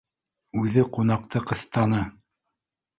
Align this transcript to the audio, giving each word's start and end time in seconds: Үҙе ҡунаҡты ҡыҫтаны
Үҙе 0.61 0.85
ҡунаҡты 0.97 1.45
ҡыҫтаны 1.53 2.05